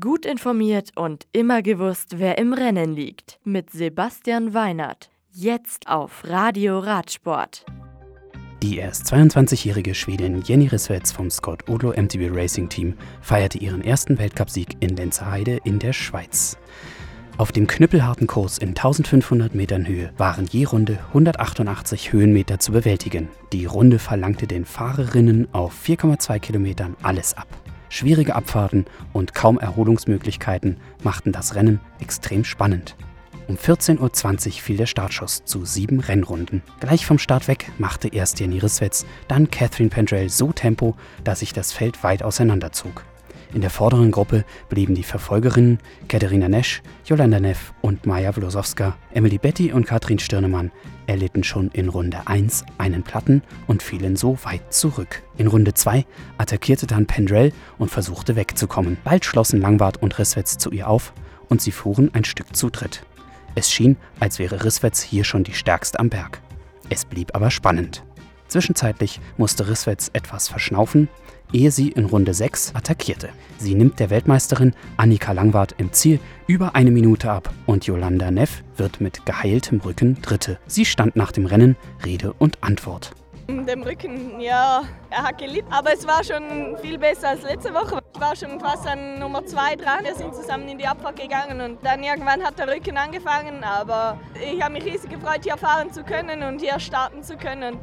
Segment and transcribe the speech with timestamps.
[0.00, 3.38] Gut informiert und immer gewusst, wer im Rennen liegt.
[3.44, 5.10] Mit Sebastian Weinert.
[5.30, 7.66] Jetzt auf Radio Radsport.
[8.62, 14.16] Die erst 22-jährige Schwedin Jenny Risswetz vom Scott Odlo MTB Racing Team feierte ihren ersten
[14.16, 16.56] Weltcupsieg in Lenzerheide in der Schweiz.
[17.36, 23.28] Auf dem knüppelharten Kurs in 1500 Metern Höhe waren je Runde 188 Höhenmeter zu bewältigen.
[23.52, 27.48] Die Runde verlangte den Fahrerinnen auf 4,2 Kilometern alles ab.
[27.94, 32.96] Schwierige Abfahrten und kaum Erholungsmöglichkeiten machten das Rennen extrem spannend.
[33.46, 36.64] Um 14.20 Uhr fiel der Startschuss zu sieben Rennrunden.
[36.80, 41.52] Gleich vom Start weg machte erst Jenny Risswetz, dann Catherine Pendrell so Tempo, dass sich
[41.52, 43.04] das Feld weit auseinanderzog.
[43.54, 48.96] In der vorderen Gruppe blieben die Verfolgerinnen Katharina Nesch, Jolanda Neff und Maja Vlosowska.
[49.12, 50.72] Emily Betty und Katrin Stirnemann
[51.06, 55.22] erlitten schon in Runde 1 einen Platten und fielen so weit zurück.
[55.36, 56.04] In Runde 2
[56.36, 58.96] attackierte dann Pendrell und versuchte wegzukommen.
[59.04, 61.12] Bald schlossen Langwart und Risswetz zu ihr auf
[61.48, 63.06] und sie fuhren ein Stück zu dritt.
[63.54, 66.40] Es schien, als wäre Risswetz hier schon die stärkste am Berg.
[66.90, 68.02] Es blieb aber spannend.
[68.48, 71.08] Zwischenzeitlich musste Risswetz etwas verschnaufen,
[71.52, 73.28] ehe sie in Runde 6 attackierte.
[73.58, 78.62] Sie nimmt der Weltmeisterin Annika Langwart im Ziel über eine Minute ab und Yolanda Neff
[78.76, 80.58] wird mit geheiltem Rücken Dritte.
[80.66, 83.12] Sie stand nach dem Rennen Rede und Antwort.
[83.46, 88.00] Dem Rücken, ja, er hat gelitten, aber es war schon viel besser als letzte Woche.
[88.14, 90.02] Ich war schon fast an Nummer 2 dran.
[90.02, 94.18] Wir sind zusammen in die Abfahrt gegangen und dann irgendwann hat der Rücken angefangen, aber
[94.34, 97.78] ich habe mich riesig gefreut, hier fahren zu können und hier starten zu können.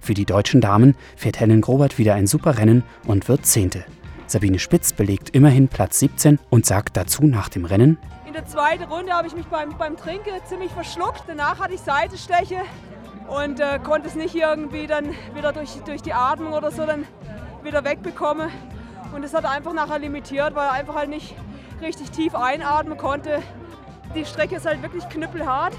[0.00, 3.84] Für die deutschen Damen fährt Helen Grobert wieder ein super Rennen und wird Zehnte.
[4.26, 8.84] Sabine Spitz belegt immerhin Platz 17 und sagt dazu nach dem Rennen: In der zweiten
[8.84, 11.22] Runde habe ich mich beim, beim Trinken ziemlich verschluckt.
[11.26, 12.56] Danach hatte ich Seitensteche
[13.28, 17.04] und äh, konnte es nicht irgendwie dann wieder durch, durch die Atmung oder so dann
[17.62, 18.50] wieder wegbekommen.
[19.14, 21.34] Und es hat einfach nachher limitiert, weil er einfach halt nicht
[21.80, 23.42] richtig tief einatmen konnte.
[24.14, 25.74] Die Strecke ist halt wirklich knüppelhart.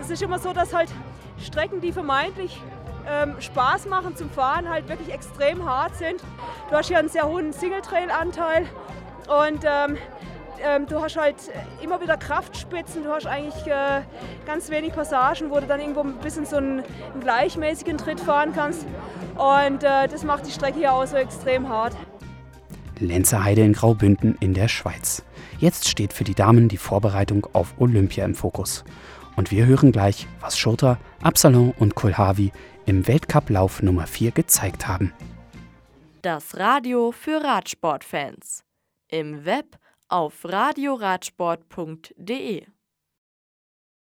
[0.00, 0.90] Es ist immer so, dass halt
[1.38, 2.60] Strecken, die vermeintlich
[3.08, 6.22] ähm, Spaß machen zum Fahren, halt wirklich extrem hart sind.
[6.70, 8.66] Du hast hier einen sehr hohen Single-Trail-Anteil
[9.28, 9.98] und ähm,
[10.64, 11.36] ähm, du hast halt
[11.82, 14.02] immer wieder Kraftspitzen, du hast eigentlich äh,
[14.46, 18.52] ganz wenig Passagen, wo du dann irgendwo ein bisschen so einen, einen gleichmäßigen Tritt fahren
[18.54, 18.86] kannst.
[19.36, 21.96] Und äh, das macht die Strecke hier auch so extrem hart.
[23.02, 25.24] Lenzerheide in Graubünden in der Schweiz.
[25.58, 28.84] Jetzt steht für die Damen die Vorbereitung auf Olympia im Fokus.
[29.36, 32.52] Und wir hören gleich, was Schurter, Absalon und Kulhavi
[32.86, 35.12] im Weltcup-Lauf Nummer 4 gezeigt haben.
[36.22, 38.64] Das Radio für Radsportfans.
[39.08, 39.76] Im Web
[40.08, 42.64] auf radioradsport.de